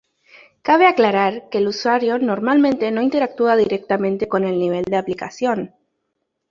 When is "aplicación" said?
4.97-5.75